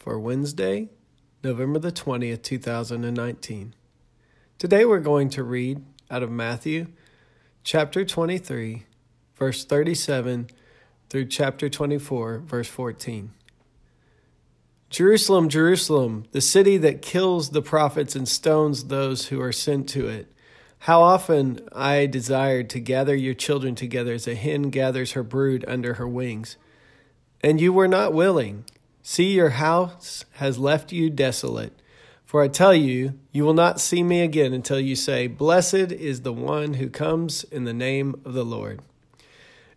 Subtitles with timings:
[0.00, 0.88] for Wednesday,
[1.44, 3.74] November the 20th, 2019.
[4.58, 6.86] Today we're going to read out of Matthew
[7.64, 8.86] chapter 23,
[9.36, 10.48] verse 37
[11.10, 13.32] through chapter 24, verse 14.
[14.88, 20.08] Jerusalem, Jerusalem, the city that kills the prophets and stones those who are sent to
[20.08, 20.32] it.
[20.78, 25.62] How often I desired to gather your children together as a hen gathers her brood
[25.68, 26.56] under her wings.
[27.42, 28.64] And you were not willing.
[29.02, 31.72] See, your house has left you desolate.
[32.24, 36.20] For I tell you, you will not see me again until you say, Blessed is
[36.20, 38.80] the one who comes in the name of the Lord.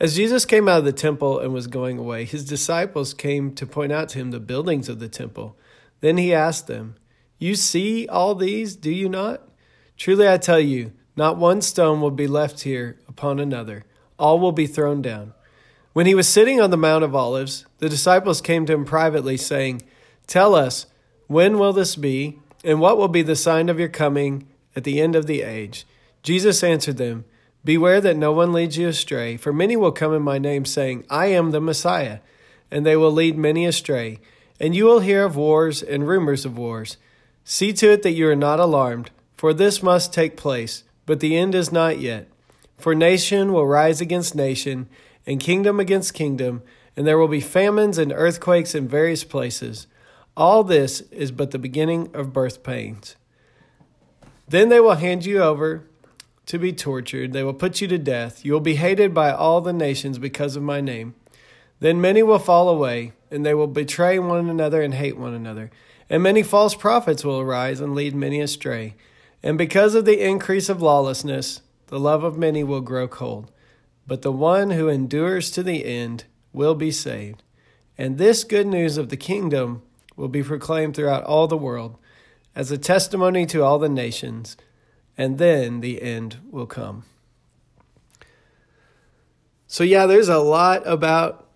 [0.00, 3.66] As Jesus came out of the temple and was going away, his disciples came to
[3.66, 5.56] point out to him the buildings of the temple.
[6.00, 6.94] Then he asked them,
[7.38, 9.42] You see all these, do you not?
[9.96, 13.84] Truly I tell you, not one stone will be left here upon another,
[14.18, 15.34] all will be thrown down.
[15.98, 19.36] When he was sitting on the Mount of Olives, the disciples came to him privately,
[19.36, 19.82] saying,
[20.28, 20.86] Tell us,
[21.26, 25.00] when will this be, and what will be the sign of your coming at the
[25.00, 25.88] end of the age?
[26.22, 27.24] Jesus answered them,
[27.64, 31.04] Beware that no one leads you astray, for many will come in my name, saying,
[31.10, 32.20] I am the Messiah,
[32.70, 34.20] and they will lead many astray.
[34.60, 36.96] And you will hear of wars and rumors of wars.
[37.42, 39.10] See to it that you are not alarmed.
[39.36, 42.28] For this must take place, but the end is not yet.
[42.76, 44.88] For nation will rise against nation,
[45.28, 46.62] and kingdom against kingdom,
[46.96, 49.86] and there will be famines and earthquakes in various places.
[50.34, 53.14] All this is but the beginning of birth pains.
[54.48, 55.84] Then they will hand you over
[56.46, 57.34] to be tortured.
[57.34, 58.42] They will put you to death.
[58.42, 61.14] You will be hated by all the nations because of my name.
[61.78, 65.70] Then many will fall away, and they will betray one another and hate one another.
[66.08, 68.94] And many false prophets will arise and lead many astray.
[69.42, 73.52] And because of the increase of lawlessness, the love of many will grow cold.
[74.08, 77.42] But the one who endures to the end will be saved.
[77.98, 79.82] And this good news of the kingdom
[80.16, 81.98] will be proclaimed throughout all the world
[82.56, 84.56] as a testimony to all the nations,
[85.16, 87.04] and then the end will come.
[89.66, 91.46] So, yeah, there's a lot about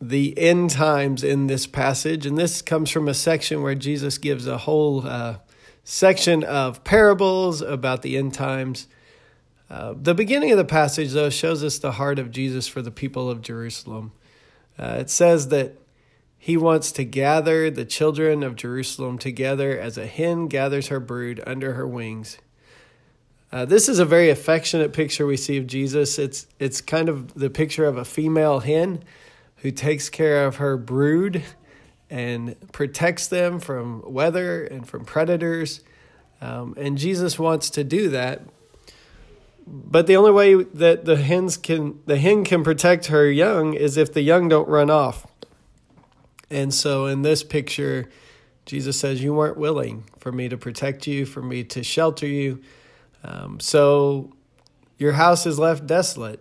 [0.00, 4.46] the end times in this passage, and this comes from a section where Jesus gives
[4.46, 5.36] a whole uh,
[5.84, 8.88] section of parables about the end times.
[9.70, 12.90] Uh, the beginning of the passage, though, shows us the heart of Jesus for the
[12.90, 14.10] people of Jerusalem.
[14.76, 15.76] Uh, it says that
[16.36, 21.40] he wants to gather the children of Jerusalem together as a hen gathers her brood
[21.46, 22.38] under her wings.
[23.52, 26.18] Uh, this is a very affectionate picture we see of Jesus.
[26.18, 29.04] It's it's kind of the picture of a female hen
[29.56, 31.42] who takes care of her brood
[32.08, 35.80] and protects them from weather and from predators.
[36.40, 38.42] Um, and Jesus wants to do that.
[39.66, 43.96] But the only way that the hens can the hen can protect her young is
[43.96, 45.26] if the young don't run off.
[46.50, 48.08] And so in this picture,
[48.66, 52.60] Jesus says, You weren't willing for me to protect you, for me to shelter you.
[53.22, 54.32] Um, so
[54.98, 56.40] your house is left desolate.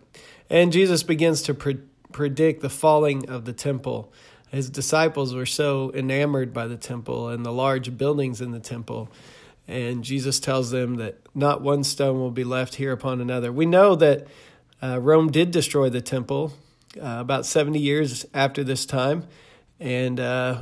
[0.49, 1.79] And Jesus begins to pre-
[2.11, 4.11] predict the falling of the temple
[4.51, 9.09] his disciples were so enamored by the temple and the large buildings in the temple.
[9.69, 13.51] And Jesus tells them that not one stone will be left here upon another.
[13.51, 14.25] We know that
[14.81, 16.53] uh, Rome did destroy the temple
[16.97, 19.27] uh, about 70 years after this time,
[19.79, 20.61] and uh,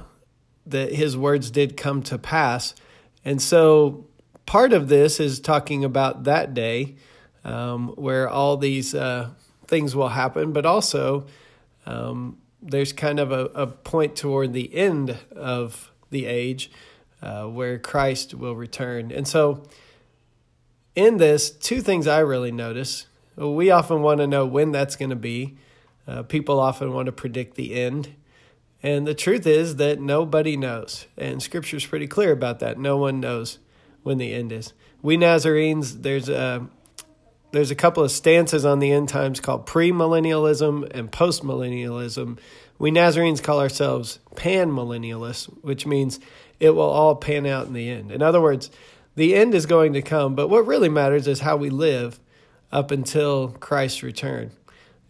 [0.66, 2.76] that his words did come to pass.
[3.24, 4.08] And so
[4.46, 6.98] part of this is talking about that day
[7.46, 9.30] um, where all these uh,
[9.68, 11.28] things will happen, but also
[11.86, 16.70] um, there's kind of a, a point toward the end of the age
[17.22, 19.12] uh, where Christ will return.
[19.12, 19.64] And so,
[20.96, 23.06] in this, two things I really notice.
[23.36, 25.58] We often want to know when that's going to be.
[26.08, 28.16] Uh, people often want to predict the end.
[28.82, 31.06] And the truth is that nobody knows.
[31.18, 32.80] And Scripture is pretty clear about that.
[32.80, 33.60] No one knows
[34.04, 34.74] when the end is.
[35.02, 36.68] We Nazarenes, there's a
[37.52, 42.38] there's a couple of stances on the end times called premillennialism and postmillennialism.
[42.78, 46.20] We Nazarenes call ourselves panmillennialists, which means
[46.60, 48.12] it will all pan out in the end.
[48.12, 48.70] In other words,
[49.16, 52.20] the end is going to come, but what really matters is how we live
[52.72, 54.52] up until Christ's return.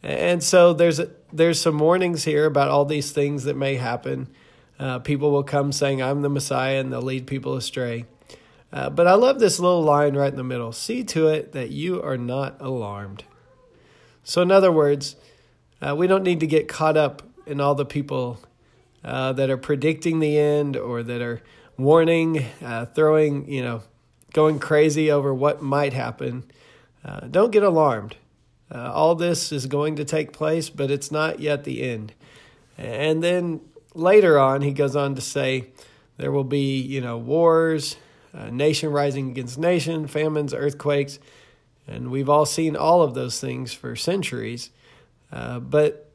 [0.03, 1.01] And so there's
[1.33, 4.27] there's some warnings here about all these things that may happen.
[4.79, 8.05] Uh, people will come saying, I'm the Messiah, and they'll lead people astray.
[8.71, 11.71] Uh, but I love this little line right in the middle see to it that
[11.71, 13.23] you are not alarmed.
[14.23, 15.15] So, in other words,
[15.81, 18.39] uh, we don't need to get caught up in all the people
[19.07, 21.42] uh, that are predicting the end or that are
[21.77, 23.81] warning, uh, throwing, you know,
[24.33, 26.44] going crazy over what might happen.
[27.06, 28.18] Uh, don't get alarmed.
[28.69, 32.13] Uh, all this is going to take place, but it's not yet the end.
[32.77, 33.62] And then
[33.94, 35.69] later on, he goes on to say
[36.18, 37.95] there will be, you know, wars,
[38.33, 41.18] uh, nation rising against nation, famines, earthquakes,
[41.88, 44.69] and we've all seen all of those things for centuries.
[45.31, 46.06] But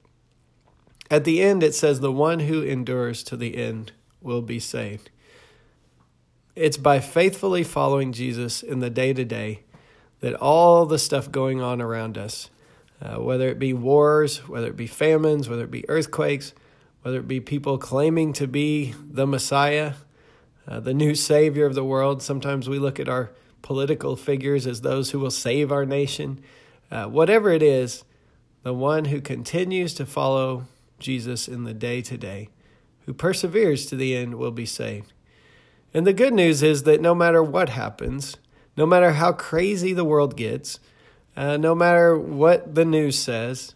[1.10, 5.10] at the end, it says, The one who endures to the end will be saved.
[6.54, 9.60] It's by faithfully following Jesus in the day to day
[10.20, 12.50] that all the stuff going on around us,
[13.00, 16.52] uh, whether it be wars, whether it be famines, whether it be earthquakes,
[17.02, 19.94] whether it be people claiming to be the Messiah,
[20.68, 22.22] uh, the new Savior of the world.
[22.22, 23.30] Sometimes we look at our
[23.62, 26.40] political figures as those who will save our nation.
[26.90, 28.04] Uh, whatever it is,
[28.62, 30.66] the one who continues to follow
[31.02, 32.48] Jesus in the day today.
[33.04, 35.12] who perseveres to the end, will be saved.
[35.92, 38.36] And the good news is that no matter what happens,
[38.76, 40.78] no matter how crazy the world gets,
[41.36, 43.74] uh, no matter what the news says,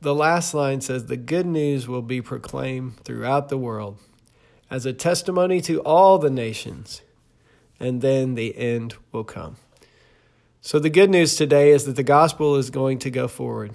[0.00, 3.98] the last line says, The good news will be proclaimed throughout the world
[4.70, 7.02] as a testimony to all the nations,
[7.78, 9.56] and then the end will come.
[10.60, 13.72] So, the good news today is that the gospel is going to go forward.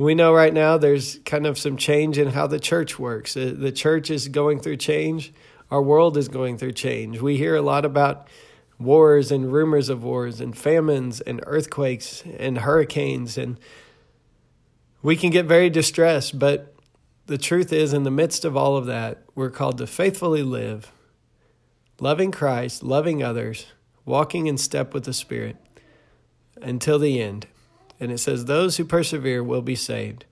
[0.00, 3.36] We know right now there's kind of some change in how the church works.
[3.36, 5.30] Uh, the church is going through change,
[5.70, 7.20] our world is going through change.
[7.20, 8.26] We hear a lot about
[8.78, 13.60] wars and rumors of wars and famines and earthquakes and hurricanes and
[15.02, 16.74] we can get very distressed, but
[17.26, 20.92] the truth is, in the midst of all of that, we're called to faithfully live,
[21.98, 23.66] loving Christ, loving others,
[24.06, 25.56] walking in step with the Spirit
[26.62, 27.46] until the end.
[28.00, 30.24] And it says, Those who persevere will be saved.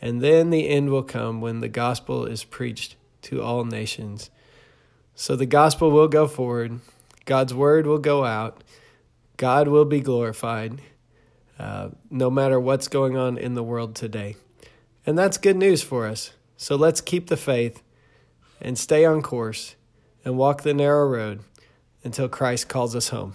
[0.00, 4.30] And then the end will come when the gospel is preached to all nations.
[5.14, 6.80] So the gospel will go forward,
[7.24, 8.64] God's word will go out,
[9.36, 10.80] God will be glorified
[11.58, 14.34] uh, no matter what's going on in the world today.
[15.06, 16.32] And that's good news for us.
[16.56, 17.82] So let's keep the faith
[18.60, 19.76] and stay on course
[20.24, 21.40] and walk the narrow road
[22.04, 23.34] until Christ calls us home.